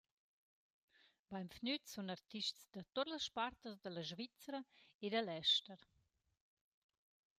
[1.33, 4.59] Bainvgnüts sun artists da tuot las spartas da la Svizra
[5.05, 5.79] ed da l’ester.